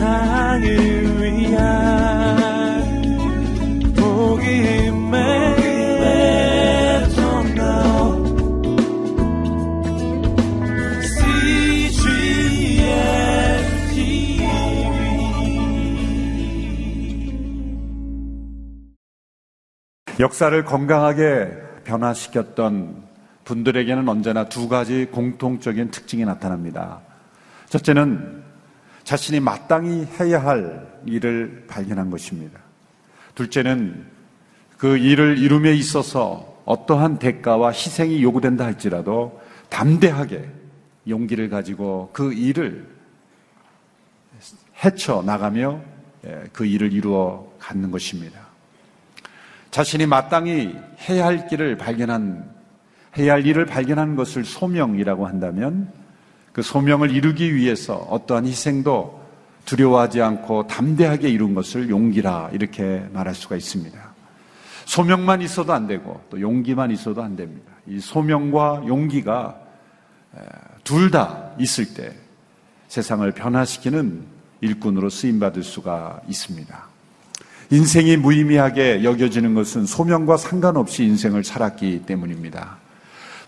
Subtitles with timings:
[0.00, 0.62] 세상을
[1.20, 1.60] 위한
[3.94, 5.20] 복음의
[20.18, 21.50] 역사를 건강하게
[21.84, 23.04] 변화시켰던
[23.44, 27.00] 분들에게는 언제나 두 가지 공통적인 특징이 나타납니다.
[27.68, 28.49] 첫째는
[29.10, 32.60] 자신이 마땅히 해야 할 일을 발견한 것입니다.
[33.34, 34.06] 둘째는
[34.78, 40.48] 그 일을 이룸에 있어서 어떠한 대가와 희생이 요구된다 할지라도 담대하게
[41.08, 42.86] 용기를 가지고 그 일을
[44.84, 45.80] 헤쳐 나가며
[46.26, 48.38] 예, 그 일을 이루어 갖는 것입니다.
[49.72, 50.76] 자신이 마땅히
[51.08, 52.48] 해야 할 길을 발견한,
[53.18, 55.99] 해야 할 일을 발견한 것을 소명이라고 한다면
[56.52, 59.20] 그 소명을 이루기 위해서 어떠한 희생도
[59.64, 63.98] 두려워하지 않고 담대하게 이룬 것을 용기라 이렇게 말할 수가 있습니다.
[64.84, 67.70] 소명만 있어도 안 되고 또 용기만 있어도 안 됩니다.
[67.86, 69.56] 이 소명과 용기가
[70.82, 72.12] 둘 다 있을 때
[72.88, 74.24] 세상을 변화시키는
[74.60, 76.90] 일꾼으로 쓰임받을 수가 있습니다.
[77.70, 82.78] 인생이 무의미하게 여겨지는 것은 소명과 상관없이 인생을 살았기 때문입니다.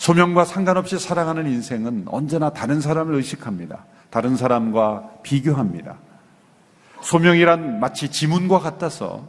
[0.03, 3.85] 소명과 상관없이 살아가는 인생은 언제나 다른 사람을 의식합니다.
[4.11, 5.95] 다른 사람과 비교합니다.
[7.03, 9.29] 소명이란 마치 지문과 같아서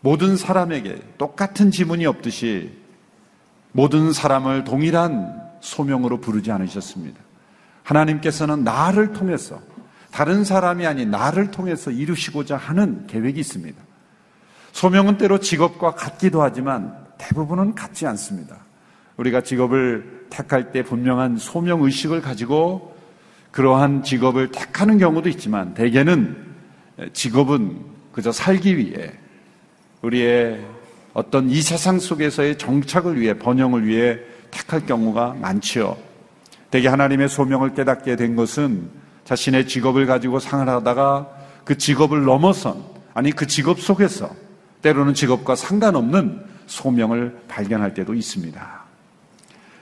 [0.00, 2.76] 모든 사람에게 똑같은 지문이 없듯이
[3.70, 7.20] 모든 사람을 동일한 소명으로 부르지 않으셨습니다.
[7.84, 9.60] 하나님께서는 나를 통해서
[10.10, 13.80] 다른 사람이 아닌 나를 통해서 이루시고자 하는 계획이 있습니다.
[14.72, 18.69] 소명은 때로 직업과 같기도 하지만 대부분은 같지 않습니다.
[19.20, 22.96] 우리가 직업을 택할 때 분명한 소명 의식을 가지고
[23.50, 26.36] 그러한 직업을 택하는 경우도 있지만 대개는
[27.12, 27.76] 직업은
[28.12, 29.12] 그저 살기 위해
[30.00, 30.60] 우리의
[31.12, 34.18] 어떤 이 세상 속에서의 정착을 위해 번영을 위해
[34.50, 35.96] 택할 경우가 많지요.
[36.70, 38.88] 대개 하나님의 소명을 깨닫게 된 것은
[39.24, 41.28] 자신의 직업을 가지고 생활하다가
[41.64, 44.30] 그 직업을 넘어선 아니 그 직업 속에서
[44.80, 48.79] 때로는 직업과 상관없는 소명을 발견할 때도 있습니다.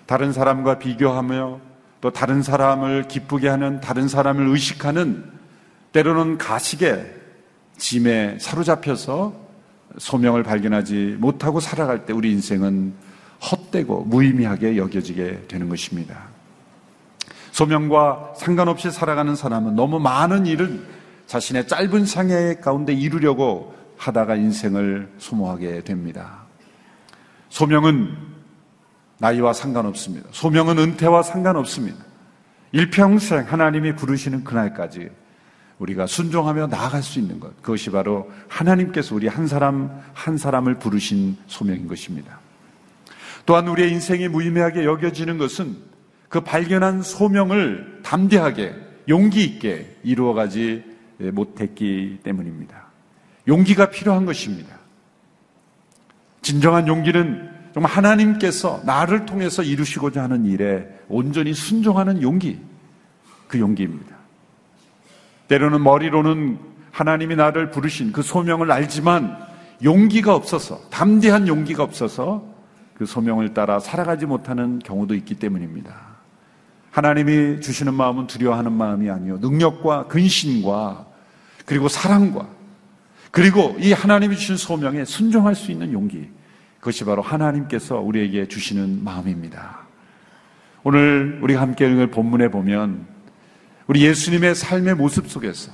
[0.09, 1.61] 다른 사람과 비교하며
[2.01, 5.23] 또 다른 사람을 기쁘게 하는 다른 사람을 의식하는
[5.93, 7.15] 때로는 가식에
[7.77, 9.35] 짐에 사로잡혀서
[9.99, 12.95] 소명을 발견하지 못하고 살아갈 때 우리 인생은
[13.53, 16.29] 헛되고 무의미하게 여겨지게 되는 것입니다.
[17.53, 20.89] 소명과 상관없이 살아가는 사람은 너무 많은 일을
[21.27, 26.45] 자신의 짧은 상해 가운데 이루려고 하다가 인생을 소모하게 됩니다.
[27.51, 28.28] 소명은
[29.19, 30.29] 나이와 상관없습니다.
[30.33, 31.99] 소명은 은퇴와 상관없습니다.
[32.73, 35.11] 일평생 하나님이 부르시는 그날까지
[35.79, 37.57] 우리가 순종하며 나아갈 수 있는 것.
[37.63, 42.41] 그것이 바로 하나님께서 우리 한 사람 한 사람을 부르신 소명인 것입니다.
[43.47, 45.77] 또한 우리의 인생이 무의미하게 여겨지는 것은
[46.29, 48.75] 그 발견한 소명을 담대하게
[49.09, 50.85] 용기 있게 이루어가지
[51.19, 52.89] 못했기 때문입니다.
[53.47, 54.77] 용기가 필요한 것입니다.
[56.43, 62.59] 진정한 용기는 정말 하나님께서 나를 통해서 이루시고자 하는 일에 온전히 순종하는 용기,
[63.47, 64.17] 그 용기입니다.
[65.47, 66.59] 때로는 머리로는
[66.91, 69.39] 하나님이 나를 부르신 그 소명을 알지만
[69.85, 72.45] 용기가 없어서, 담대한 용기가 없어서
[72.95, 75.95] 그 소명을 따라 살아가지 못하는 경우도 있기 때문입니다.
[76.91, 79.39] 하나님이 주시는 마음은 두려워하는 마음이 아니요.
[79.41, 81.07] 능력과 근신과
[81.65, 82.49] 그리고 사랑과
[83.31, 86.38] 그리고 이 하나님이 주신 소명에 순종할 수 있는 용기.
[86.79, 89.87] 그것이 바로 하나님께서 우리에게 주시는 마음입니다.
[90.85, 93.07] 오늘 우리가 함께 읽을 본문에 보면
[93.87, 95.73] 우리 예수님의 삶의 모습 속에서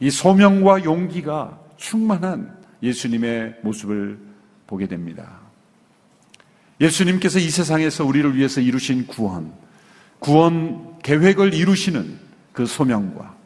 [0.00, 4.18] 이 소명과 용기가 충만한 예수님의 모습을
[4.66, 5.40] 보게 됩니다.
[6.80, 9.52] 예수님께서 이 세상에서 우리를 위해서 이루신 구원,
[10.18, 12.18] 구원 계획을 이루시는
[12.52, 13.36] 그 소명과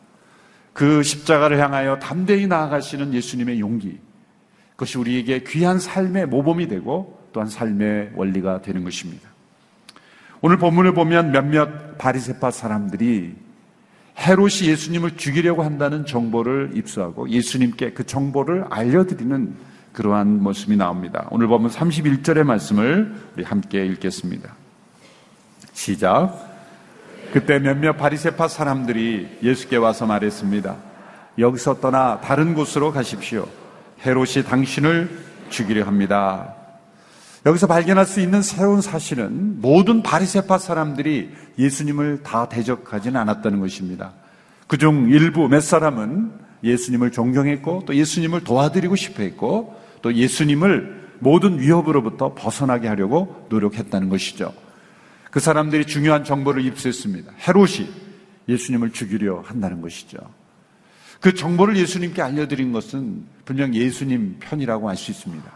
[0.72, 3.98] 그 십자가를 향하여 담대히 나아가시는 예수님의 용기.
[4.76, 9.28] 그것이 우리에게 귀한 삶의 모범이 되고 또한 삶의 원리가 되는 것입니다.
[10.42, 13.34] 오늘 본문을 보면 몇몇 바리세파 사람들이
[14.18, 19.54] 헤롯이 예수님을 죽이려고 한다는 정보를 입수하고 예수님께 그 정보를 알려드리는
[19.92, 21.26] 그러한 모습이 나옵니다.
[21.30, 24.54] 오늘 보면 31절의 말씀을 우리 함께 읽겠습니다.
[25.72, 26.38] 시작.
[27.32, 30.76] 그때 몇몇 바리세파 사람들이 예수께 와서 말했습니다.
[31.38, 33.48] 여기서 떠나 다른 곳으로 가십시오.
[34.04, 35.18] 헤롯이 당신을
[35.50, 36.54] 죽이려 합니다.
[37.46, 44.14] 여기서 발견할 수 있는 새로운 사실은 모든 바리세파 사람들이 예수님을 다 대적하지는 않았다는 것입니다.
[44.66, 46.32] 그중 일부 몇 사람은
[46.64, 54.52] 예수님을 존경했고 또 예수님을 도와드리고 싶어 했고 또 예수님을 모든 위협으로부터 벗어나게 하려고 노력했다는 것이죠.
[55.30, 57.32] 그 사람들이 중요한 정보를 입수했습니다.
[57.46, 57.88] 헤롯이
[58.48, 60.18] 예수님을 죽이려 한다는 것이죠.
[61.20, 65.50] 그 정보를 예수님께 알려드린 것은 분명 예수님 편이라고 할수 있습니다.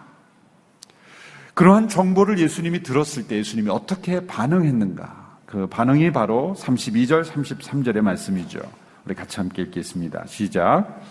[1.55, 5.39] 그러한 정보를 예수님이 들었을 때 예수님이 어떻게 반응했는가?
[5.47, 8.61] 그 반응이 바로 32절, 33절의 말씀이죠.
[9.05, 10.25] 우리 같이 함께 읽겠습니다.
[10.27, 11.03] 시작.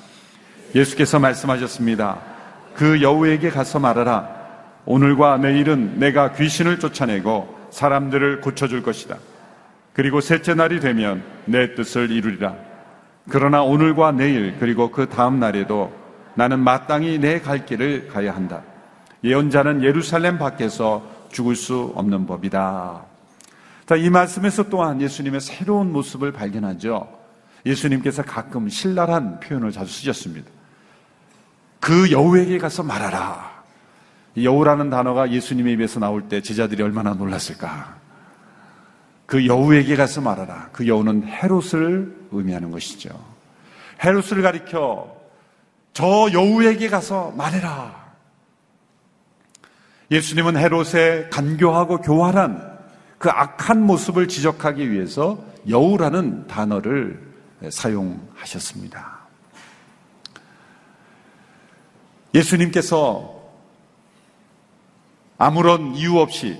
[0.73, 2.19] 예수께서 말씀하셨습니다.
[2.75, 4.39] 그 여우에게 가서 말하라.
[4.85, 9.17] 오늘과 내일은 내가 귀신을 쫓아내고 사람들을 고쳐줄 것이다.
[9.93, 12.68] 그리고 셋째 날이 되면 내 뜻을 이루리라.
[13.27, 15.93] 그러나 오늘과 내일 그리고 그 다음 날에도
[16.35, 18.61] 나는 마땅히 내 갈 길을 가야 한다.
[19.23, 23.03] 예언자는 예루살렘 밖에서 죽을 수 없는 법이다.
[23.85, 27.07] 자, 이 말씀에서 또한 예수님의 새로운 모습을 발견하죠.
[27.65, 30.49] 예수님께서 가끔 신랄한 표현을 자주 쓰셨습니다.
[31.79, 33.59] 그 여우에게 가서 말하라.
[34.41, 37.97] 여우라는 단어가 예수님의 입에서 나올 때 제자들이 얼마나 놀랐을까.
[39.29, 40.69] 그 여우에게 가서 말하라.
[40.71, 43.09] 그 여우는 헤롯을 의미하는 것이죠.
[44.03, 45.15] 헤롯을 가리켜
[45.93, 48.09] 저 여우에게 가서 말해라.
[50.09, 52.79] 예수님은 헤롯의 간교하고 교활한
[53.19, 55.37] 그 악한 모습을 지적하기 위해서
[55.69, 57.21] 여우라는 단어를
[57.69, 59.19] 사용하셨습니다.
[62.33, 63.43] 예수님께서
[65.37, 66.57] 아무런 이유 없이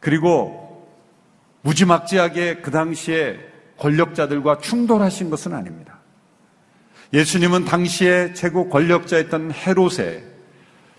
[0.00, 0.67] 그리고
[1.68, 3.38] 무지막지하게 그 당시에
[3.78, 5.98] 권력자들과 충돌하신 것은 아닙니다.
[7.12, 10.24] 예수님은 당시에 최고 권력자였던 헤롯의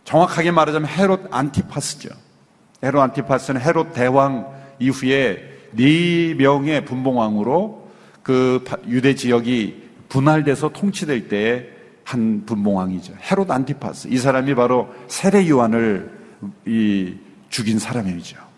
[0.04, 2.10] 정확하게 말하자면 헤롯 안티파스죠.
[2.84, 7.90] 헤롯 안티파스는 헤롯 대왕 이후에 네 명의 분봉왕으로
[8.24, 11.70] 그 유대 지역이 분할돼서 통치될 때의
[12.04, 13.14] 한 분봉왕이죠.
[13.30, 14.08] 헤롯 안티파스.
[14.08, 16.12] 이 사람이 바로 세례 요한을
[16.66, 17.16] 이
[17.50, 18.49] 죽인 사람이죠.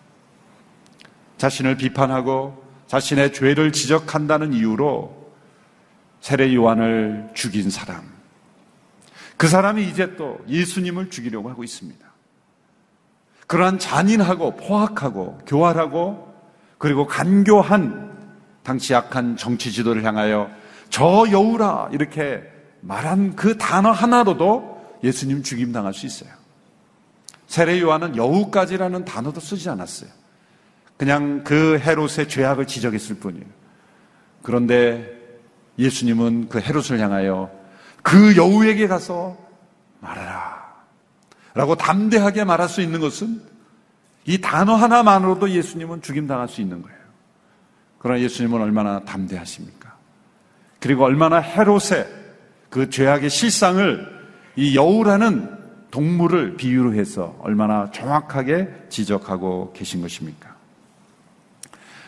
[1.41, 5.31] 자신을 비판하고 자신의 죄를 지적한다는 이유로
[6.19, 8.03] 세례 요한을 죽인 사람.
[9.37, 12.05] 그 사람이 이제 또 예수님을 죽이려고 하고 있습니다.
[13.47, 16.31] 그러한 잔인하고 포악하고 교활하고
[16.77, 18.11] 그리고 간교한
[18.61, 20.51] 당시 약한 정치 지도를 향하여
[20.91, 22.43] 저 여우라 이렇게
[22.81, 26.29] 말한 그 단어 하나로도 예수님 죽임 당할 수 있어요.
[27.47, 30.20] 세례 요한은 여우까지라는 단어도 쓰지 않았어요.
[31.01, 33.43] 그냥 그 헤롯의 죄악을 지적했을 뿐이에요.
[34.43, 35.11] 그런데
[35.79, 37.49] 예수님은 그 헤롯을 향하여
[38.03, 39.35] 그 여우에게 가서
[39.99, 40.61] 말하라.
[41.55, 43.41] 라고 담대하게 말할 수 있는 것은
[44.27, 46.99] 이 단어 하나만으로도 예수님은 죽임당할 수 있는 거예요.
[47.97, 49.95] 그러나 예수님은 얼마나 담대하십니까?
[50.79, 52.07] 그리고 얼마나 헤롯의
[52.69, 54.07] 그 죄악의 실상을
[54.55, 55.49] 이 여우라는
[55.89, 60.50] 동물을 비유로 해서 얼마나 정확하게 지적하고 계신 것입니까?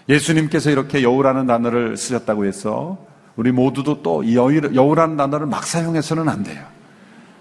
[0.09, 3.05] 예수님께서 이렇게 여우라는 단어를 쓰셨다고 해서
[3.35, 6.63] 우리 모두도 또 여우라는 단어를 막 사용해서는 안 돼요.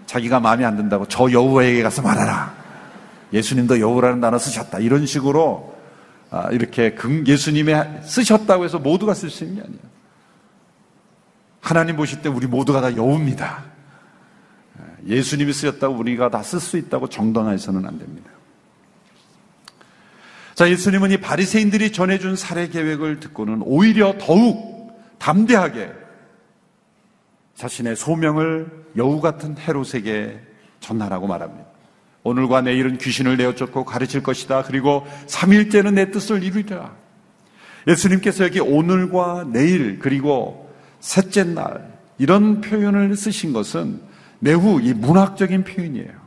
[0.06, 2.54] 자기가 마음에 안 든다고 저 여우에게 가서 말하라.
[3.32, 4.78] 예수님도 여우라는 단어 쓰셨다.
[4.78, 5.72] 이런 식으로
[6.30, 7.74] 아, 이렇게 예수님이
[8.04, 9.82] 쓰셨다고 해서 모두가 쓸 수 있는 게 아니에요.
[11.60, 13.64] 하나님 보실 때 우리 모두가 다 여우입니다.
[15.06, 18.30] 예수님이 쓰였다고 우리가 다 쓸 수 있다고 정당화해서는 안 됩니다.
[20.54, 25.90] 자, 예수님은 이 바리새인들이 전해준 살해 계획을 듣고는 오히려 더욱 담대하게
[27.54, 30.40] 자신의 소명을 여우 같은 헤롯에게
[30.80, 31.64] 전하라고 말합니다.
[32.24, 34.62] 오늘과 내일은 귀신을 내어 쫓고 가르칠 것이다.
[34.64, 36.94] 그리고 3일째는 내 뜻을 이루리라.
[37.88, 44.00] 예수님께서 여기 오늘과 내일 그리고 셋째 날 이런 표현을 쓰신 것은
[44.38, 46.22] 매우 이 문학적인 표현이에요.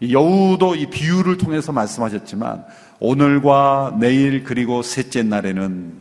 [0.00, 2.64] 이 여우도 이 비유를 통해서 말씀하셨지만
[3.00, 6.00] 오늘과 내일 그리고 셋째 날에는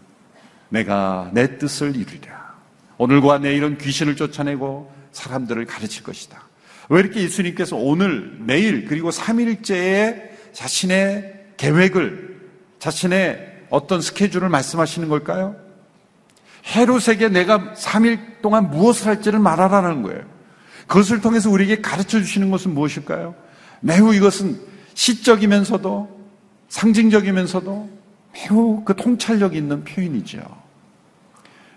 [0.68, 2.53] 내가 내 뜻을 이루리라.
[2.98, 6.41] 오늘과 내일은 귀신을 쫓아내고 사람들을 가르칠 것이다.
[6.89, 12.41] 왜 이렇게 예수님께서 오늘, 내일, 그리고 3일째에 자신의 계획을,
[12.79, 15.56] 자신의 어떤 스케줄을 말씀하시는 걸까요?
[16.75, 20.24] 헤롯에게 내가 3일 동안 무엇을 할지를 말하라는 거예요.
[20.88, 23.36] 그것을 통해서 우리에게 가르쳐 주시는 것은 무엇일까요?
[23.79, 24.60] 매우 이것은
[24.96, 26.19] 시적이면서도
[26.70, 27.90] 상징적이면서도
[28.34, 30.40] 매우 그 통찰력 있는 표현이죠.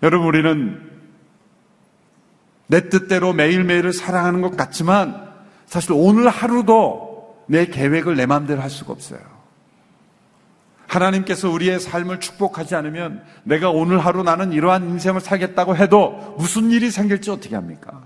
[0.03, 0.91] 여러분, 우리는
[2.67, 5.31] 내 뜻대로 매일매일을 사랑하는 것 같지만
[5.67, 9.21] 사실 오늘 하루도 내 계획을 내 마음대로 할 수가 없어요.
[10.87, 16.91] 하나님께서 우리의 삶을 축복하지 않으면 내가 오늘 하루 나는 이러한 인생을 살겠다고 해도 무슨 일이
[16.91, 18.03] 생길지 어떻게 합니까?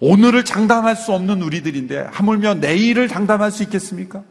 [0.00, 4.22] 오늘을 장담할 수 없는 우리들인데 하물며 내일을 장담할 수 있겠습니까?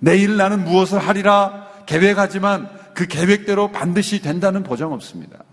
[0.00, 5.44] 내일 나는 무엇을 하리라 계획하지만 그 계획대로 반드시 된다는 보장 없습니다.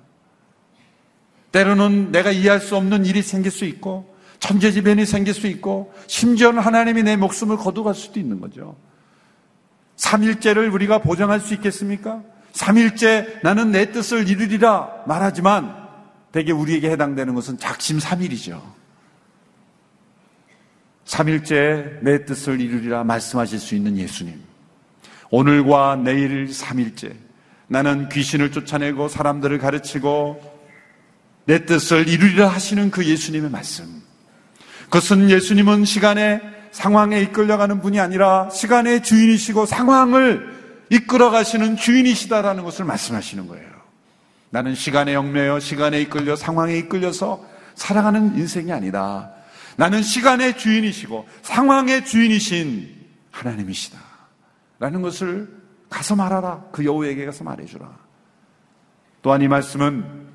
[1.51, 7.03] 때로는 내가 이해할 수 없는 일이 생길 수 있고 천재지변이 생길 수 있고 심지어는 하나님이
[7.03, 8.75] 내 목숨을 거두갈 수도 있는 거죠.
[9.97, 12.21] 3일째를 우리가 보장할 수 있겠습니까?
[12.51, 15.85] 3일째 나는 내 뜻을 이루리라 말하지만
[16.31, 18.61] 대개 우리에게 해당되는 것은 작심 3일이죠.
[21.05, 24.41] 3일째 내 뜻을 이루리라 말씀하실 수 있는 예수님.
[25.29, 27.13] 오늘과 내일 3일째
[27.67, 30.55] 나는 귀신을 쫓아내고 사람들을 가르치고
[31.45, 34.01] 내 뜻을 이루리라 하시는 그 예수님의 말씀.
[34.85, 40.53] 그것은 예수님은 시간의 상황에 이끌려가는 분이 아니라 시간의 주인이시고 상황을
[40.89, 43.67] 이끌어 가시는 주인이시다라는 것을 말씀하시는 거예요.
[44.49, 47.45] 나는 시간에 얽매여 시간에 이끌려 상황에 이끌려서
[47.75, 49.34] 살아가는 인생이 아니다.
[49.77, 52.95] 나는 시간의 주인이시고 상황의 주인이신
[53.31, 53.99] 하나님이시다.
[54.79, 55.49] 라는 것을
[55.89, 56.65] 가서 말하라.
[56.71, 57.89] 그 여우에게 가서 말해주라.
[59.21, 60.25] 또한 이 말씀은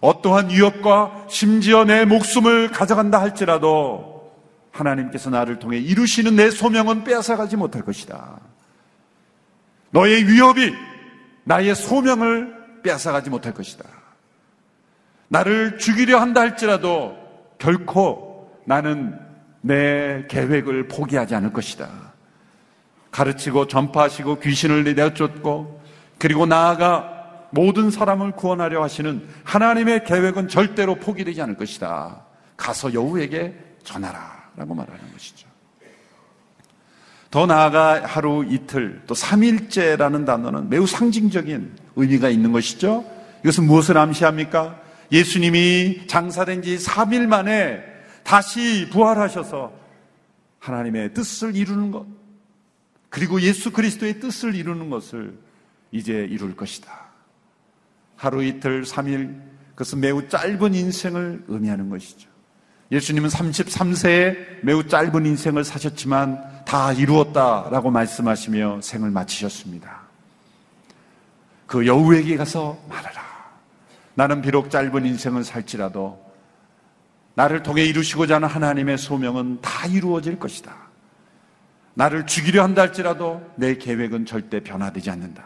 [0.00, 4.32] 어떠한 위협과 심지어 내 목숨을 가져간다 할지라도
[4.70, 8.40] 하나님께서 나를 통해 이루시는 내 소명은 빼앗아가지 못할 것이다.
[9.90, 10.74] 너의 위협이
[11.44, 13.84] 나의 소명을 빼앗아가지 못할 것이다.
[15.28, 17.16] 나를 죽이려 한다 할지라도
[17.58, 18.25] 결코
[18.66, 19.18] 나는
[19.62, 21.88] 내 계획을 포기하지 않을 것이다.
[23.10, 25.82] 가르치고 전파하시고 귀신을 내쫓고
[26.18, 32.22] 그리고 나아가 모든 사람을 구원하려 하시는 하나님의 계획은 절대로 포기되지 않을 것이다.
[32.56, 34.36] 가서 여우에게 전하라.
[34.56, 35.46] 라고 말하는 것이죠.
[37.30, 43.04] 더 나아가 하루 이틀 또 3일째라는 단어는 매우 상징적인 의미가 있는 것이죠.
[43.42, 44.80] 이것은 무엇을 암시합니까?
[45.12, 47.95] 예수님이 장사된 지 3일 만에
[48.26, 49.72] 다시 부활하셔서
[50.58, 52.04] 하나님의 뜻을 이루는 것,
[53.08, 55.38] 그리고 예수 그리스도의 뜻을 이루는 것을
[55.92, 57.06] 이제 이룰 것이다.
[58.16, 59.40] 하루 이틀 3일
[59.70, 62.28] 그것은 매우 짧은 인생을 의미하는 것이죠.
[62.90, 70.00] 예수님은 33세에 매우 짧은 인생을 사셨지만 다 이루었다라고 말씀하시며 생을 마치셨습니다.
[71.68, 73.24] 그 여우에게 가서 말하라.
[74.14, 76.25] 나는 비록 짧은 인생을 살지라도
[77.36, 80.74] 나를 통해 이루시고자 하는 하나님의 소명은 다 이루어질 것이다.
[81.94, 85.44] 나를 죽이려 한다 할지라도 내 계획은 절대 변화되지 않는다.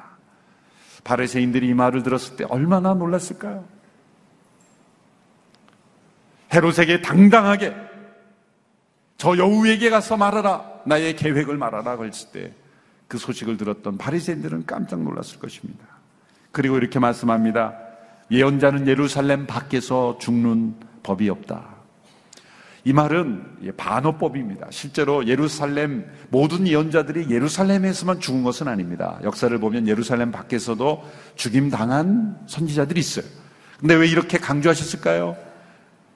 [1.05, 3.67] 바리새인들이 이 말을 들었을 때 얼마나 놀랐을까요?
[6.55, 7.77] 헤롯에게 당당하게
[9.19, 12.61] 저 여우에게 가서 말하라 나의 계획을 말하라 그랬을 때
[13.11, 15.85] 그 소식을 들었던 바리새인들은 깜짝 놀랐을 것입니다.
[16.53, 17.77] 그리고 이렇게 말씀합니다.
[18.31, 21.70] 예언자는 예루살렘 밖에서 죽는 법이 없다.
[22.85, 24.69] 이 말은 반어법입니다.
[24.71, 29.19] 실제로 예루살렘 모든 예언자들이 예루살렘에서만 죽은 것은 아닙니다.
[29.23, 31.05] 역사를 보면 예루살렘 밖에서도
[31.37, 33.25] 죽임 당한 선지자들이 있어요.
[33.79, 35.37] 근데 왜 이렇게 강조하셨을까요?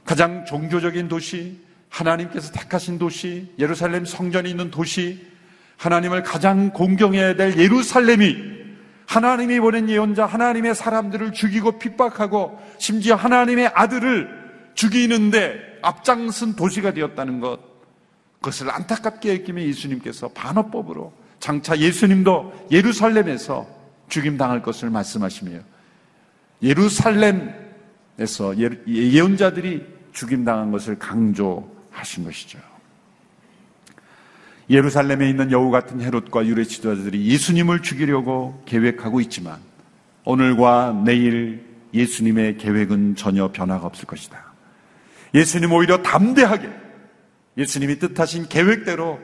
[0.04, 5.26] 가장 종교적인 도시, 하나님께서 택하신 도시, 예루살렘 성전이 있는 도시,
[5.76, 8.54] 하나님을 가장 공경해야 될 예루살렘이
[9.06, 14.44] 하나님이 보낸 예언자, 하나님의 사람들을 죽이고 핍박하고 심지어 하나님의 아들을
[14.75, 17.60] 죽이는데 앞장선 도시가 되었다는 것,
[18.40, 23.66] 그것을 안타깝게 여기며 예수님께서 반어법으로 장차 예수님도 예루살렘에서
[24.08, 25.60] 죽임당할 것을 말씀하시며
[26.62, 27.54] 예루살렘에서
[28.58, 32.58] 예, 예언자들이 죽임당한 것을 강조하신 것이죠.
[34.70, 39.58] 예루살렘에 있는 여우 같은 헤롯과 유대 지도자들이 예수님을 죽이려고 계획하고 있지만
[40.24, 44.53] 오늘과 내일 예수님의 계획은 전혀 변화가 없을 것이다.
[45.34, 46.70] 예수님 오히려 담대하게
[47.56, 49.18] 예수님이 뜻하신 계획대로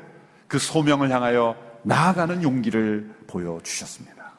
[0.48, 4.32] 그 소명을 향하여 나아가는 용기를 보여주셨습니다.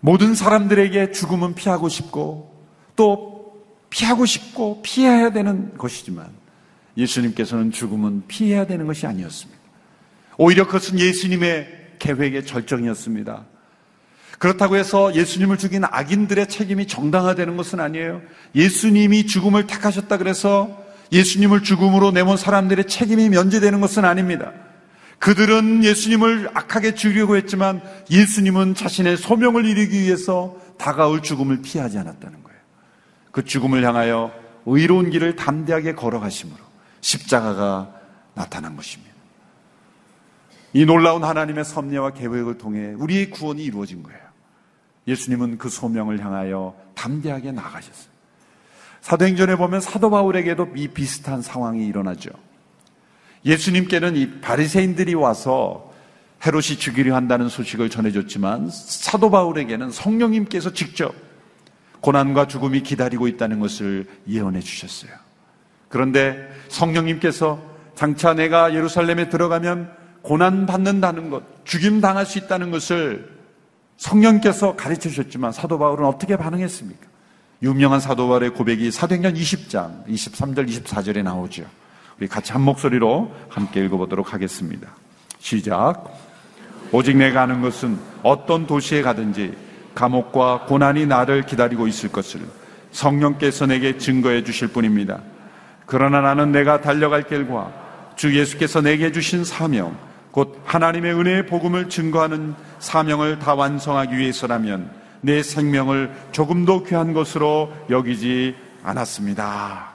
[0.00, 2.66] 모든 사람들에게 죽음은 피하고 싶고
[2.96, 6.30] 또 피하고 싶고 피해야 되는 것이지만
[6.96, 9.60] 예수님께서는 죽음은 피해야 되는 것이 아니었습니다.
[10.38, 13.46] 오히려 그것은 예수님의 계획의 절정이었습니다.
[14.38, 18.22] 그렇다고 해서 예수님을 죽인 악인들의 책임이 정당화되는 것은 아니에요.
[18.54, 24.52] 예수님이 죽음을 택하셨다 그래서 예수님을 죽음으로 내몬 사람들의 책임이 면제되는 것은 아닙니다.
[25.18, 32.58] 그들은 예수님을 악하게 죽이려고 했지만 예수님은 자신의 소명을 이루기 위해서 다가올 죽음을 피하지 않았다는 거예요.
[33.30, 34.32] 그 죽음을 향하여
[34.66, 36.58] 의로운 길을 담대하게 걸어가심으로
[37.00, 37.94] 십자가가
[38.34, 39.11] 나타난 것입니다.
[40.72, 44.20] 이 놀라운 하나님의 섭리와 계획을 통해 우리의 구원이 이루어진 거예요.
[45.06, 48.12] 예수님은 그 소명을 향하여 담대하게 나가셨어요.
[49.00, 52.30] 사도행전에 보면 사도 바울에게도 이 비슷한 상황이 일어나죠.
[53.44, 55.92] 예수님께는 이 바리새인들이 와서
[56.46, 61.14] 헤롯이 죽이려 한다는 소식을 전해줬지만 사도 바울에게는 성령님께서 직접
[62.00, 65.12] 고난과 죽음이 기다리고 있다는 것을 예언해 주셨어요.
[65.88, 67.60] 그런데 성령님께서
[67.94, 73.30] 장차 내가 예루살렘에 들어가면 고난 받는다는 것, 죽임 당할 수 있다는 것을
[73.96, 77.06] 성령께서 가르쳐 주셨지만 사도 바울은 어떻게 반응했습니까?
[77.62, 81.64] 유명한 사도 바울의 고백이 사도행전 20장 23절 24절에 나오죠.
[82.18, 84.88] 우리 같이 한 목소리로 함께 읽어보도록 하겠습니다.
[85.38, 86.04] 시작.
[86.90, 89.56] 오직 내가 아는 것은 어떤 도시에 가든지
[89.94, 92.40] 감옥과 고난이 나를 기다리고 있을 것을
[92.90, 95.20] 성령께서 내게 증거해 주실 뿐입니다.
[95.86, 97.72] 그러나 나는 내가 달려갈 길과
[98.16, 99.96] 주 예수께서 내게 주신 사명,
[100.32, 108.56] 곧 하나님의 은혜의 복음을 증거하는 사명을 다 완성하기 위해서라면 내 생명을 조금도 귀한 것으로 여기지
[108.82, 109.92] 않았습니다.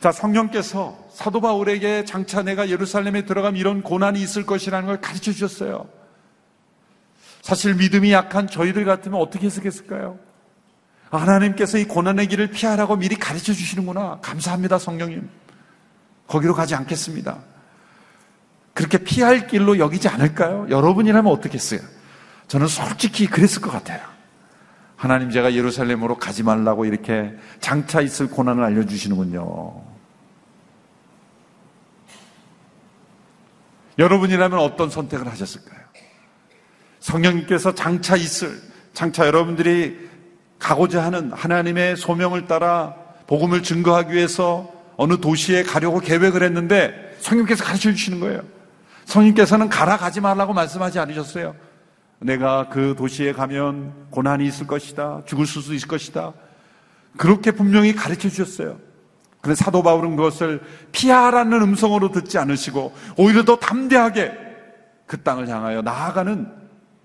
[0.00, 5.86] 자, 성령께서 사도 바울에게 장차 내가 예루살렘에 들어가면 이런 고난이 있을 것이라는 걸 가르쳐 주셨어요.
[7.42, 10.18] 사실 믿음이 약한 저희들 같으면 어떻게 해석했을까요?
[11.10, 14.20] 하나님께서 이 고난의 길을 피하라고 미리 가르쳐 주시는구나.
[14.22, 15.28] 감사합니다, 성령님.
[16.28, 17.51] 거기로 가지 않겠습니다.
[18.74, 20.66] 그렇게 피할 길로 여기지 않을까요?
[20.70, 21.80] 여러분이라면 어떻겠어요?
[22.48, 24.00] 저는 솔직히 그랬을 것 같아요.
[24.96, 29.82] 하나님 제가 예루살렘으로 가지 말라고 이렇게 장차 있을 고난을 알려주시는군요.
[33.98, 35.80] 여러분이라면 어떤 선택을 하셨을까요?
[37.00, 38.60] 성령님께서 장차 있을,
[38.94, 40.08] 장차 여러분들이
[40.58, 42.94] 가고자 하는 하나님의 소명을 따라
[43.26, 48.51] 복음을 증거하기 위해서 어느 도시에 가려고 계획을 했는데 성령께서 가르쳐 주시는 거예요.
[49.04, 51.54] 성령께서는 가라 가지 말라고 말씀하지 않으셨어요.
[52.20, 55.22] 내가 그 도시에 가면 고난이 있을 것이다.
[55.26, 56.32] 죽을 수도 있을 것이다.
[57.16, 58.78] 그렇게 분명히 가르쳐 주셨어요.
[59.40, 60.60] 그런데 사도 바울은 그것을
[60.92, 64.32] 피하라는 음성으로 듣지 않으시고 오히려 더 담대하게
[65.06, 66.46] 그 땅을 향하여 나아가는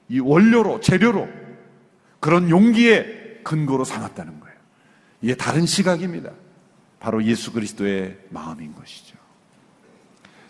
[0.10, 1.28] 이 원료로, 재료로
[2.20, 4.56] 그런 용기의 근거로 삼았다는 거예요.
[5.22, 6.32] 이게 다른 시각입니다.
[7.00, 9.07] 바로 예수 그리스도의 마음인 것이죠.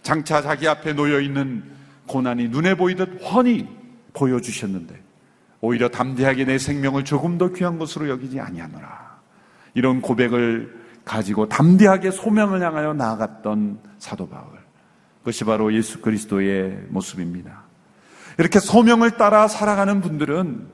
[0.08, 1.66] 장차 자기 앞에 놓여 있는
[2.08, 3.68] 고난이 눈에 보이듯 훤히
[4.14, 4.98] 보여주셨는데
[5.60, 9.18] 오히려 담대하게 내 생명을 조금 더 귀한 것으로 여기지 아니하노라.
[9.74, 14.48] 이런 고백을 가지고 담대하게 소명을 향하여 나아갔던 사도 바울.
[15.20, 17.64] 그것이 바로 예수 그리스도의 모습입니다.
[18.38, 20.70] 이렇게 소명을 따라 살아가는 분들은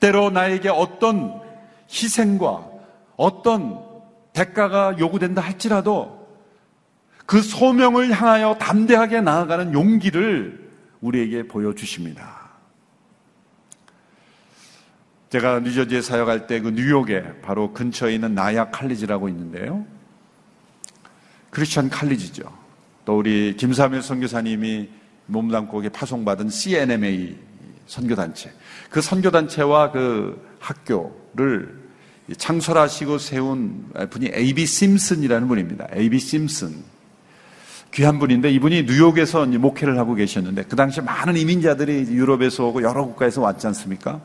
[0.00, 1.40] 때로 나에게 어떤
[1.88, 2.66] 희생과
[3.16, 3.78] 어떤
[4.32, 6.15] 대가가 요구된다 할지라도
[7.26, 12.46] 그 소명을 향하여 담대하게 나아가는 용기를 우리에게 보여주십니다.
[15.30, 19.84] 제가 뉴저지에 사역할 때 그 뉴욕에 바로 근처에 있는 나야 칼리지라고 있는데요.
[21.50, 22.44] 크리스천 칼리지죠.
[23.04, 24.88] 또 우리 김사밀 선교사님이
[25.26, 27.36] 몸담고 파송받은 CNMA
[27.86, 28.52] 선교단체.
[28.90, 31.86] 그 선교단체와 그 학교를
[32.36, 34.66] 창설하시고 세운 분이 A.B.
[34.66, 35.86] 심슨이라는 분입니다.
[35.94, 36.18] A.B.
[36.18, 36.95] 심슨.
[37.96, 43.40] 귀한 분인데 이분이 뉴욕에서 목회를 하고 계셨는데 그 당시 많은 이민자들이 유럽에서 오고 여러 국가에서
[43.40, 44.20] 왔지 않습니까?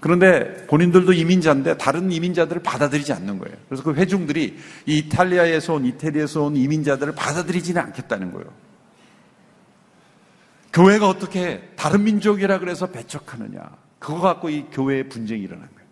[0.00, 3.54] 그런데 본인들도 이민자인데 다른 이민자들을 받아들이지 않는 거예요.
[3.68, 8.46] 그래서 그 회중들이 이 이탈리아에서 온 이태리에서 온 이민자들을 받아들이지는 않겠다는 거예요.
[10.72, 13.60] 교회가 어떻게 다른 민족이라 그래서 배척하느냐.
[13.98, 15.88] 그거 갖고 이 교회의 분쟁이 일어난 거예요.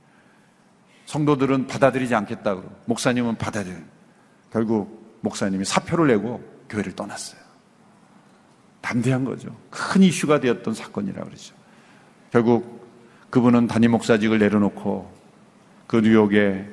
[1.05, 3.77] 성도들은 받아들이지 않겠다고 목사님은 받아들여.
[4.51, 7.41] 결국 목사님이 사표를 내고 교회를 떠났어요.
[8.81, 9.55] 담대한 거죠.
[9.71, 11.55] 큰 이슈가 되었던 사건이라 그러죠.
[12.31, 12.89] 결국
[13.29, 15.13] 그분은 담임 목사직을 내려놓고
[15.87, 16.69] 그 뉴욕에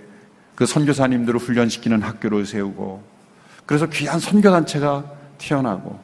[0.56, 3.04] 그 선교사님들을 훈련시키는 학교를 세우고
[3.66, 6.00] 그래서 귀한 선교단체가 태어나고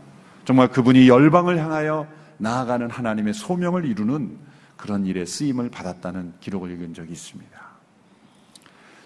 [0.45, 4.37] 정말 그분이 열방을 향하여 나아가는 하나님의 소명을 이루는
[4.75, 7.63] 그런 일에 쓰임을 받았다는 기록을 읽은 적이 있습니다.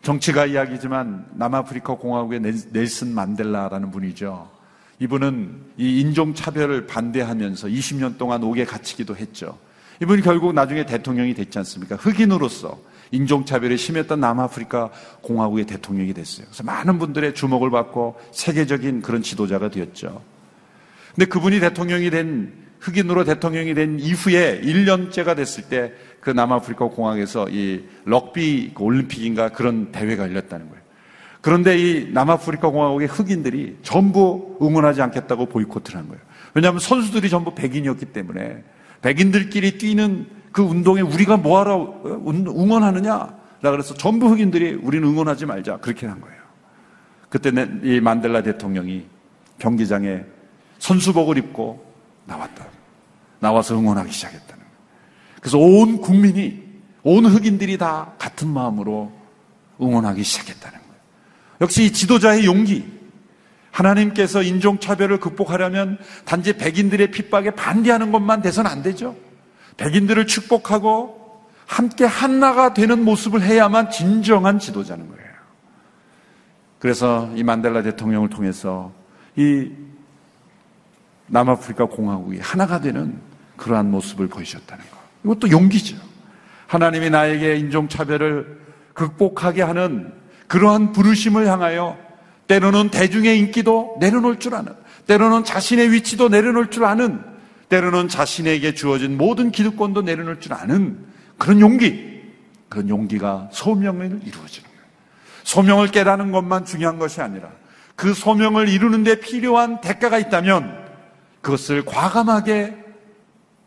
[0.02, 2.39] 정치가 이야기지만 남아프리카 공화국의
[2.71, 4.56] 넬슨 만델라라는 분이죠.
[4.99, 9.57] 이분은 이 인종차별을 반대하면서 20년 동안 옥에 갇히기도 했죠.
[10.01, 11.95] 이분이 결국 나중에 대통령이 됐지 않습니까?
[11.95, 12.79] 흑인으로서
[13.12, 16.45] 인종차별이 심했던 남아프리카 공화국의 대통령이 됐어요.
[16.47, 20.21] 그래서 많은 분들의 주목을 받고 세계적인 그런 지도자가 되었죠.
[21.15, 25.93] 근데 그분이 대통령이 된, 흑인으로 대통령이 된 이후에 1년째가 됐을 때
[26.27, 30.83] 그 남아프리카 공항에서 이 럭비 올림픽인가 그런 대회가 열렸다는 거예요.
[31.47, 36.21] 그런데 이 남아프리카 공화국의 흑인들이 전부 응원하지 않겠다고 보이콧을 한 거예요.
[36.53, 38.65] 왜냐하면 선수들이 전부 백인이었기 때문에
[39.01, 43.33] 백인들끼리 뛰는 그 운동에 우리가 뭐하러 응원하느냐?
[43.62, 45.77] 그래서 전부 흑인들이 우리는 응원하지 말자.
[45.77, 46.38] 그렇게 한 거예요.
[47.29, 47.49] 그때
[47.81, 49.05] 이 만델라 대통령이
[49.57, 50.25] 경기장에
[50.79, 51.81] 선수복을 입고
[52.25, 52.65] 나왔다.
[53.39, 54.77] 나와서 응원하기 시작했다는 거예요.
[55.39, 56.62] 그래서 온 국민이,
[57.03, 59.13] 온 흑인들이 다 같은 마음으로
[59.79, 60.87] 응원하기 시작했다는 거예요.
[61.61, 62.85] 역시 이 지도자의 용기,
[63.71, 69.15] 하나님께서 인종차별을 극복하려면 단지 백인들의 핍박에 반대하는 것만 돼서는 안 되죠.
[69.77, 75.27] 백인들을 축복하고 함께 한나가 되는 모습을 해야만 진정한 지도자는 거예요.
[76.79, 78.91] 그래서 이 만델라 대통령을 통해서
[79.35, 79.71] 이
[81.27, 83.19] 남아프리카 공화국이 하나가 되는
[83.57, 84.97] 그러한 모습을 보여줬다는 것.
[85.25, 85.97] 이것도 용기죠.
[86.67, 88.61] 하나님이 나에게 인종차별을
[88.93, 90.13] 극복하게 하는
[90.47, 91.97] 그러한 부르심을 향하여
[92.47, 94.73] 때로는 대중의 인기도 내려놓을 줄 아는,
[95.05, 97.21] 때로는 자신의 위치도 내려놓을 줄 아는,
[97.69, 101.05] 때로는 자신에게 주어진 모든 기득권도 내려놓을 줄 아는
[101.38, 102.21] 그런 용기,
[102.69, 104.83] 그런 용기가 소명을 이루어지는 거예요.
[105.43, 107.49] 소명을 깨닫는 것만 중요한 것이 아니라
[107.95, 110.86] 그 소명을 이루는데 필요한 대가가 있다면
[111.41, 112.75] 그것을 과감하게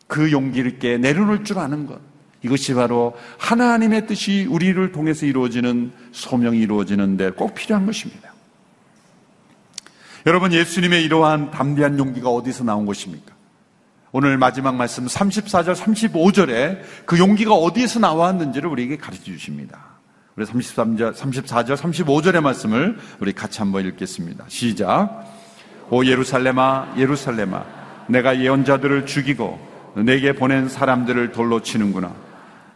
[0.06, 2.09] 그 용기를 깨 내려놓을 줄 아는 것.
[2.42, 8.32] 이것이 바로 하나님의 뜻이 우리를 통해서 이루어지는 소명이 이루어지는데 꼭 필요한 것입니다.
[10.26, 13.34] 여러분, 예수님의 이러한 담대한 용기가 어디서 나온 것입니까?
[14.12, 19.78] 오늘 마지막 말씀 34절, 35절에 그 용기가 어디에서 나왔는지를 우리에게 가르쳐 주십니다.
[20.36, 24.44] 우리 33절, 34절, 35절의 말씀을 우리 같이 한번 읽겠습니다.
[24.48, 25.26] 시작.
[25.90, 27.64] 오 예루살렘아, 예루살렘아,
[28.08, 29.58] 내가 예언자들을 죽이고
[30.04, 32.14] 내게 보낸 사람들을 돌로 치는구나.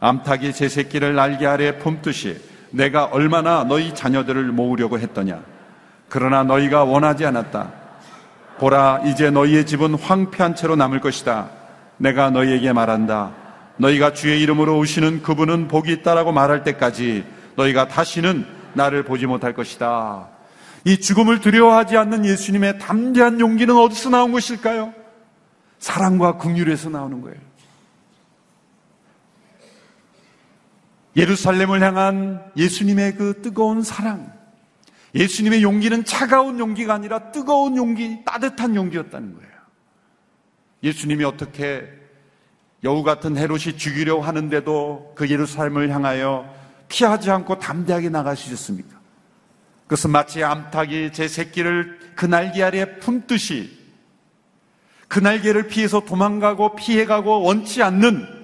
[0.05, 2.39] 암탉이 제 새끼를 날개 아래 품듯이
[2.71, 5.41] 내가 얼마나 너희 자녀들을 모으려고 했더냐.
[6.11, 7.73] 그러나 너희가 원하지 않았다.
[8.59, 11.49] 보라, 이제 너희의 집은 황폐한 채로 남을 것이다.
[11.97, 13.33] 내가 너희에게 말한다.
[13.79, 17.25] 너희가 주의 이름으로 오시는 그분은 복이 있다라고 말할 때까지
[17.57, 20.29] 너희가 다시는 나를 보지 못할 것이다.
[20.85, 24.93] 이 죽음을 두려워하지 않는 예수님의 담대한 용기는 어디서 나온 것일까요?
[25.79, 27.39] 사랑과 긍휼에서 나오는 거예요.
[31.17, 34.33] 예루살렘을 향한 예수님의 그 뜨거운 사랑,
[35.15, 39.51] 예수님의 용기는 차가운 용기가 아니라 뜨거운 용기, 따뜻한 용기였다는 거예요.
[40.83, 41.89] 예수님이 어떻게
[42.83, 46.53] 여우 같은 헤롯이 죽이려 하는데도 그 예루살렘을 향하여
[46.89, 49.01] 피하지 않고 담대하게 나가시셨습니까?
[49.85, 53.79] 그것은 마치 암탉이 제 새끼를 그 날개 아래 품듯이
[55.09, 58.44] 그 날개를 피해서 도망가고 피해가고 원치 않는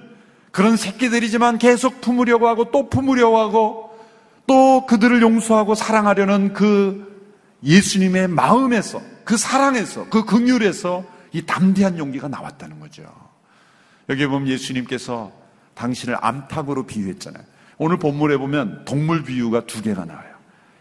[0.51, 3.99] 그런 새끼들이지만 계속 품으려고 하고 또 품으려고 하고
[4.47, 7.09] 또 그들을 용서하고 사랑하려는 그
[7.63, 13.05] 예수님의 마음에서 그 사랑에서 그 긍휼에서 이 담대한 용기가 나왔다는 거죠.
[14.09, 15.31] 여기 보면 예수님께서
[15.75, 17.45] 당신을 암탉으로 비유했잖아요.
[17.79, 20.35] 오늘 본문에 보면 동물 비유가 두 개가 나와요.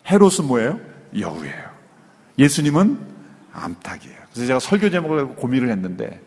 [0.09, 0.79] 헤롯은 뭐예요?
[1.17, 1.69] 여우예요.
[2.39, 2.99] 예수님은
[3.53, 4.17] 암탉이에요.
[4.31, 6.19] 그래서 제가 설교 제목을 고민을 했는데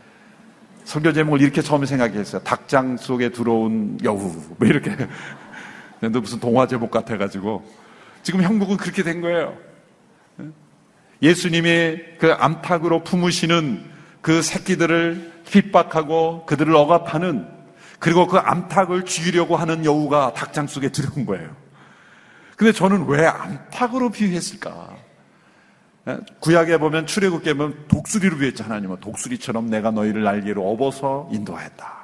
[0.85, 2.43] 설교 제목을 이렇게 처음에 생각했어요.
[2.43, 4.19] 닭장 속에 들어온 여우.
[4.59, 4.97] 뭐 이렇게
[6.01, 7.65] 근데 무슨 동화 제목 같아가지고
[8.23, 9.57] 지금 형국은 그렇게 된 거예요.
[11.23, 13.85] 예수님이 그 암탉으로 품으시는
[14.21, 17.47] 그 새끼들을 핍박하고 그들을 억압하는
[17.99, 21.55] 그리고 그 암탉을 죽이려고 하는 여우가 닭장 속에 들어온 거예요.
[22.57, 24.97] 근데 저는 왜 암탉으로 비유했을까?
[26.41, 32.03] 구약에 보면 출애굽기에 보면 독수리로 비유했죠 하나님은 독수리처럼 내가 너희를 날개로 업어서 인도하였다.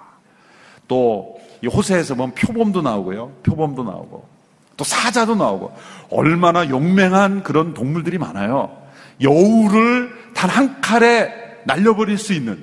[0.88, 3.32] 또 이 호세에서 보면 표범도 나오고요.
[3.42, 4.28] 표범도 나오고
[4.76, 5.72] 또 사자도 나오고
[6.10, 8.76] 얼마나 용맹한 그런 동물들이 많아요.
[9.20, 11.32] 여우를 단 한 칼에
[11.64, 12.62] 날려버릴 수 있는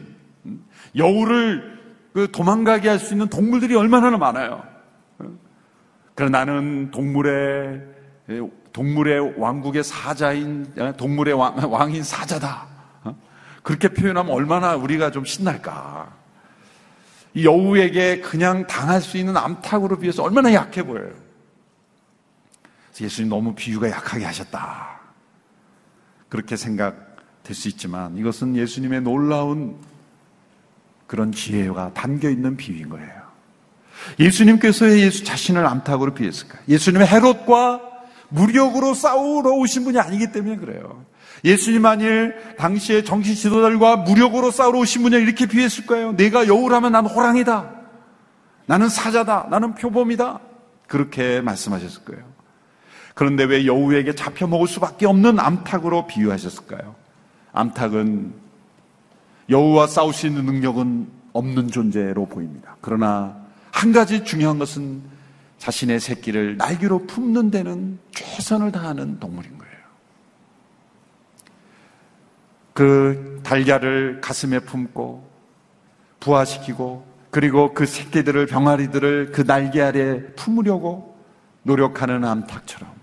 [0.95, 1.76] 여우를
[2.13, 4.63] 그 도망가게 할 수 있는 동물들이 얼마나 많아요.
[6.15, 7.82] 그러나 나는 동물의
[8.76, 12.68] 동물의 왕국의 사자인 동물의 왕, 왕인 사자다.
[13.64, 16.12] 그렇게 표현하면 얼마나 우리가 좀 신날까.
[17.42, 21.10] 여우에게 그냥 당할 수 있는 암탉으로 비해서 얼마나 약해 보여요.
[23.00, 25.00] 예수님 너무 비유가 약하게 하셨다.
[26.28, 29.78] 그렇게 생각될 수 있지만 이것은 예수님의 놀라운
[31.08, 33.24] 그런 지혜가 담겨 있는 비유인 거예요.
[34.20, 36.60] 예수님께서 예수 자신을 암탉으로 비했을까?
[36.68, 37.94] 예수님의 헤롯과
[38.36, 41.06] 무력으로 싸우러 오신 분이 아니기 때문에 그래요.
[41.43, 46.15] 예수님 만일 당시에 정치 지도자들과 무력으로 싸우러 오신 분이 이렇게 비했을 거예요.
[46.15, 47.71] 내가 여우라면 나는 호랑이다.
[48.65, 49.48] 나는 사자다.
[49.50, 50.39] 나는 표범이다.
[50.88, 52.24] 그렇게 말씀하셨을 거예요.
[53.13, 56.95] 그런데 왜 여우에게 잡혀 먹을 수밖에 없는 암탉으로 비유하셨을까요?
[57.54, 58.34] 암탉은
[59.50, 62.76] 여우와 싸울 수 있는 능력은 없는 존재로 보입니다.
[62.82, 63.38] 그러나
[63.71, 65.02] 한 가지 중요한 것은
[65.65, 69.75] 자신의 새끼를 날개로 품는 데는 최선을 다하는 동물인 거예요.
[72.73, 75.28] 그 달걀을 가슴에 품고
[76.19, 81.17] 부화시키고 그리고 그 새끼들을 병아리들을 그 날개 아래 품으려고
[81.63, 82.93] 노력하는 암탉처럼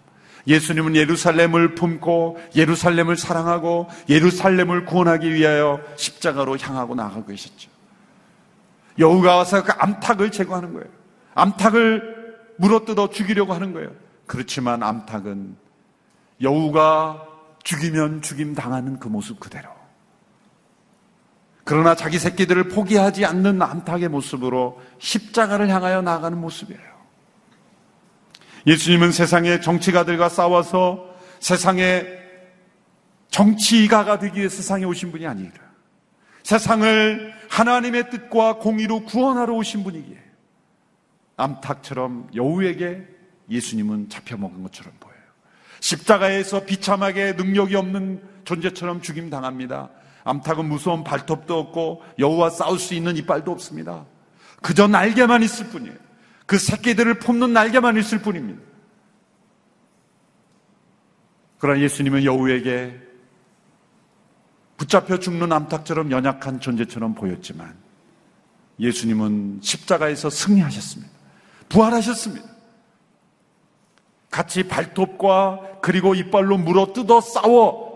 [0.47, 7.71] 예수님은 예루살렘을 품고 예루살렘을 사랑하고 예루살렘을 구원하기 위하여 십자가로 향하고 나가고 계셨죠.
[9.01, 10.87] 여우가 와서 그 암탉을 제거하는 거예요.
[11.35, 12.12] 암탉을
[12.57, 13.91] 물어뜯어 죽이려고 하는 거예요.
[14.27, 15.57] 그렇지만 암탉은
[16.41, 17.27] 여우가
[17.63, 19.71] 죽이면 죽임 당하는 그 모습 그대로.
[21.65, 26.93] 그러나 자기 새끼들을 포기하지 않는 암탉의 모습으로 십자가를 향하여 나가는 모습이에요.
[28.67, 32.21] 예수님은 세상의 정치가들과 싸워서 세상의
[33.31, 35.53] 정치가가 되기 위해 세상에 오신 분이 아니라
[36.43, 40.22] 세상을 하나님의 뜻과 공의로 구원하러 오신 분이기에
[41.37, 43.07] 암탉처럼 여우에게
[43.51, 45.19] 예수님은 잡혀먹은 것처럼 보여요.
[45.81, 49.91] 십자가에서 비참하게 능력이 없는 존재처럼 죽임 당합니다.
[50.25, 54.07] 암탉은 무서운 발톱도 없고 여우와 싸울 수 있는 이빨도 없습니다.
[54.61, 55.97] 그저 날개만 있을 뿐이에요.
[56.47, 58.63] 그 새끼들을 품는 날개만 있을 뿐입니다.
[61.59, 63.01] 그러나 예수님은 여우에게
[64.77, 67.77] 붙잡혀 죽는 암탉처럼 연약한 존재처럼 보였지만
[68.81, 71.22] 예수님은 십자가에서 승리하셨습니다.
[71.73, 72.47] 부활하셨습니다.
[74.31, 77.93] 같이 발톱과 그리고 이빨로 물어 뜯어 싸워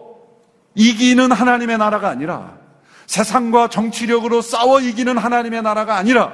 [0.74, 2.58] 이기는 하나님의 나라가 아니라
[3.06, 6.32] 세상과 정치력으로 싸워 이기는 하나님의 나라가 아니라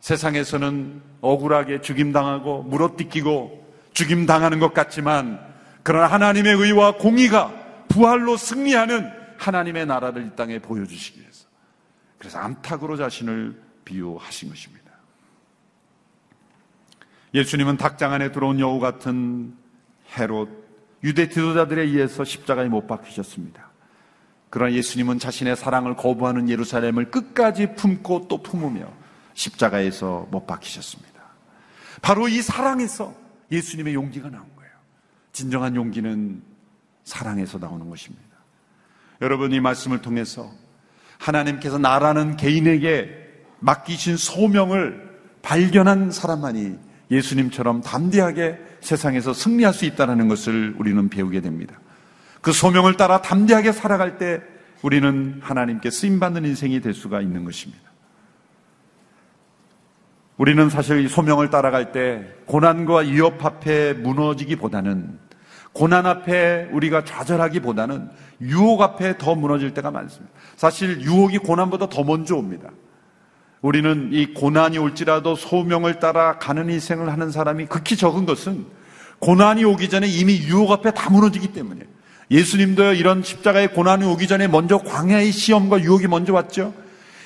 [0.00, 5.40] 세상에서는 억울하게 죽임당하고 물어뜯기고 죽임당하는 것 같지만
[5.82, 7.52] 그러나 하나님의 의와 공의가
[7.88, 11.46] 부활로 승리하는 하나님의 나라를 이 땅에 보여주시기 위해서
[12.18, 14.87] 그래서 암탉으로 자신을 비유하신 것입니다.
[17.34, 19.54] 예수님은 닭장 안에 들어온 여우 같은
[20.16, 20.48] 헤롯,
[21.04, 23.68] 유대 지도자들에 의해서 십자가에 못 박히셨습니다.
[24.50, 28.90] 그러나 예수님은 자신의 사랑을 거부하는 예루살렘을 끝까지 품고 또 품으며
[29.34, 31.08] 십자가에서 못 박히셨습니다.
[32.00, 33.14] 바로 이 사랑에서
[33.52, 34.72] 예수님의 용기가 나온 거예요.
[35.32, 36.42] 진정한 용기는
[37.04, 38.24] 사랑에서 나오는 것입니다.
[39.20, 40.50] 여러분 이 말씀을 통해서
[41.18, 43.28] 하나님께서 나라는 개인에게
[43.60, 45.08] 맡기신 소명을
[45.42, 51.78] 발견한 사람만이 예수님처럼 담대하게 세상에서 승리할 수 있다는 것을 우리는 배우게 됩니다.
[52.40, 54.40] 그 소명을 따라 담대하게 살아갈 때
[54.82, 57.88] 우리는 하나님께 쓰임받는 인생이 될 수가 있는 것입니다.
[60.36, 65.18] 우리는 사실 이 소명을 따라갈 때 고난과 위협 앞에 무너지기보다는
[65.72, 68.08] 고난 앞에 우리가 좌절하기보다는
[68.40, 70.32] 유혹 앞에 더 무너질 때가 많습니다.
[70.56, 72.70] 사실 유혹이 고난보다 더 먼저 옵니다.
[73.60, 78.66] 우리는 이 고난이 올지라도 소명을 따라 가는 인생을 하는 사람이 극히 적은 것은
[79.18, 81.80] 고난이 오기 전에 이미 유혹 앞에 다 무너지기 때문에
[82.30, 86.72] 예수님도 이런 십자가의 고난이 오기 전에 먼저 광야의 시험과 유혹이 먼저 왔죠.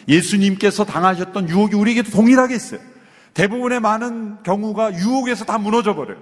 [0.08, 2.80] 예수님께서 당하셨던 유혹이 우리에게도 동일하게 있어요.
[3.34, 6.18] 대부분의 많은 경우가 유혹에서 다 무너져 버려요.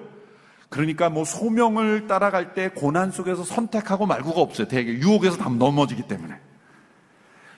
[0.68, 4.68] 그러니까 뭐 소명을 따라갈 때 고난 속에서 선택하고 말고가 없어요.
[4.68, 6.34] 되게 유혹에서 다 넘어지기 때문에.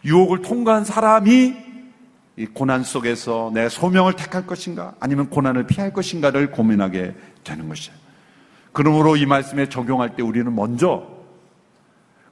[0.04, 1.71] 유혹을 통과한 사람이
[2.36, 7.14] 이 고난 속에서 내 소명을 택할 것인가 아니면 고난을 피할 것인가를 고민하게
[7.44, 7.96] 되는 것이에요.
[8.72, 11.06] 그러므로 이 말씀에 적용할 때 우리는 먼저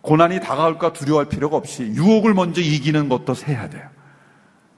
[0.01, 3.89] 고난이 다가올까 두려워할 필요가 없이 유혹을 먼저 이기는 것도 해야 돼요.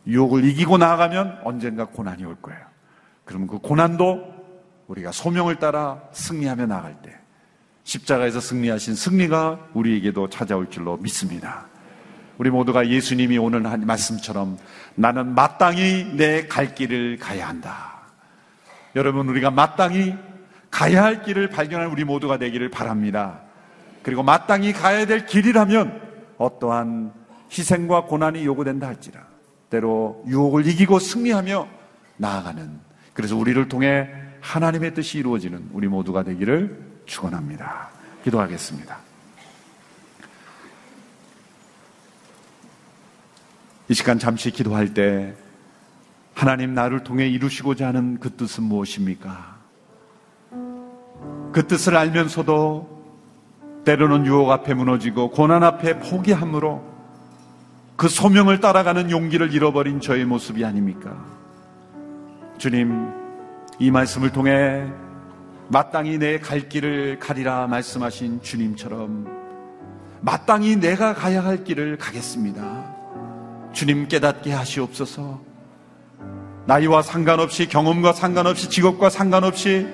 [0.06, 2.60] 유혹을 이기고 나아가면 언젠가 고난이 올 거예요.
[3.24, 4.32] 그러면 그 고난도
[4.88, 7.16] 우리가 소명을 따라 승리하며 나갈 때
[7.84, 11.66] 십자가에서 승리하신 승리가 우리에게도 찾아올 줄로 믿습니다.
[12.38, 14.58] 우리 모두가 예수님이 오늘 한 말씀처럼
[14.94, 18.02] 나는 마땅히 내 갈 길을 가야 한다.
[18.96, 20.14] 여러분, 우리가 마땅히
[20.70, 23.40] 가야 할 길을 발견할 우리 모두가 되기를 바랍니다.
[24.02, 26.00] 그리고 마땅히 가야 될 길이라면
[26.38, 27.12] 어떠한
[27.50, 29.20] 희생과 고난이 요구된다 할지라
[29.70, 31.68] 때로 유혹을 이기고 승리하며
[32.16, 32.80] 나아가는
[33.12, 34.08] 그래서 우리를 통해
[34.40, 37.90] 하나님의 뜻이 이루어지는 우리 모두가 되기를 축원합니다.
[38.24, 39.11] 기도하겠습니다.
[43.92, 45.34] 이 시간 잠시 기도할 때
[46.32, 49.58] 하나님 나를 통해 이루시고자 하는 그 뜻은 무엇입니까?
[51.52, 56.82] 그 뜻을 알면서도 때로는 유혹 앞에 무너지고 고난 앞에 포기함으로
[57.96, 61.14] 그 소명을 따라가는 용기를 잃어버린 저의 모습이 아닙니까?
[62.56, 63.10] 주님,
[63.78, 64.86] 이 말씀을 통해
[65.68, 69.26] 마땅히 내 갈 길을 가리라 말씀하신 주님처럼
[70.22, 73.01] 마땅히 내가 가야 할 길을 가겠습니다.
[73.72, 75.40] 주님 깨닫게 하시옵소서.
[76.66, 79.86] 나이와 상관없이 경험과 상관없이 직업과 상관없이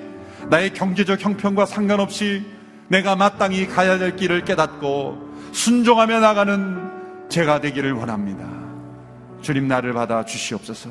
[0.49, 2.45] 나의 경제적 형편과 상관없이
[2.87, 6.89] 내가 마땅히 가야 될 길을 깨닫고 순종하며 나가는
[7.29, 8.47] 제가 되기를 원합니다.
[9.41, 10.89] 주님 나를 받아 주시옵소서.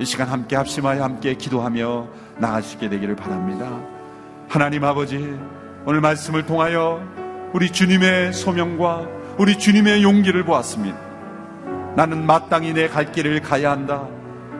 [0.00, 3.80] 이 시간 함께 합심하여 함께 기도하며 나가시게 되기를 바랍니다.
[4.48, 5.38] 하나님 아버지,
[5.84, 7.02] 오늘 말씀을 통하여
[7.52, 9.06] 우리 주님의 소명과
[9.38, 11.09] 우리 주님의 용기를 보았습니다.
[11.96, 14.06] 나는 마땅히 내 갈 길을 가야 한다.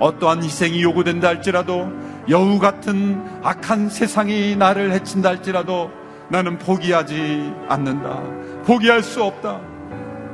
[0.01, 1.93] 어떠한 희생이 요구된다 할지라도
[2.29, 5.91] 여우 같은 악한 세상이 나를 해친다 할지라도
[6.29, 8.21] 나는 포기하지 않는다.
[8.65, 9.61] 포기할 수 없다.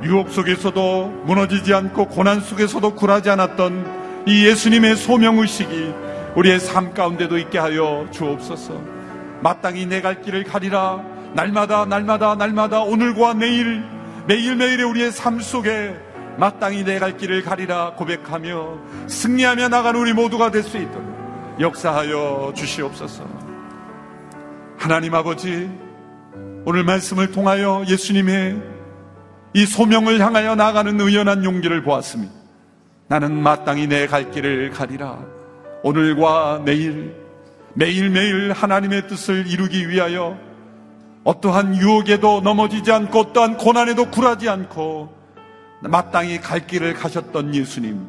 [0.02, 5.94] 유혹 속에서도 무너지지 않고 고난 속에서도 굴하지 않았던 이 예수님의 소명의식이
[6.37, 8.74] 우리의 삶 가운데도 있게 하여 주옵소서.
[9.42, 11.02] 마땅히 내 갈 길을 가리라.
[11.35, 13.82] 날마다, 날마다, 날마다, 오늘과 내일,
[14.26, 15.94] 매일매일의 우리의 삶 속에
[16.38, 21.05] 마땅히 내 갈 길을 가리라 고백하며 승리하며 나가는 우리 모두가 될 수 있도록
[21.61, 23.25] 역사하여 주시옵소서.
[24.77, 25.70] 하나님 아버지,
[26.66, 28.61] 오늘 말씀을 통하여 예수님의
[29.55, 32.33] 이 소명을 향하여 나가는 의연한 용기를 보았습니다.
[33.09, 35.18] 나는 마땅히 내 갈 길을 가리라.
[35.83, 37.14] 오늘과 내일,
[37.75, 40.37] 매일매일 하나님의 뜻을 이루기 위하여
[41.25, 45.15] 어떠한 유혹에도 넘어지지 않고 어떠한 고난에도 굴하지 않고
[45.80, 48.08] 마땅히 갈 길을 가셨던 예수님.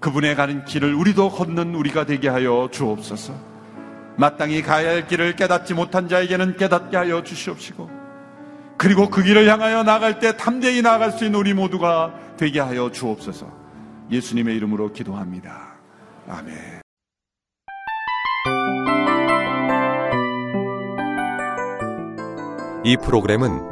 [0.00, 3.32] 그분의 가는 길을 우리도 걷는 우리가 되게 하여 주옵소서.
[4.16, 7.88] 마땅히 가야 할 길을 깨닫지 못한 자에게는 깨닫게 하여 주시옵시고,
[8.76, 13.46] 그리고 그 길을 향하여 나갈 때 탐대히 나갈 수 있는 우리 모두가 되게 하여 주옵소서.
[14.10, 15.74] 예수님의 이름으로 기도합니다.
[16.28, 16.82] 아멘.
[22.84, 23.71] 이 프로그램은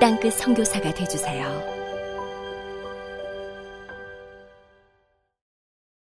[0.00, 1.79] 땅끝 성교사가 되주세요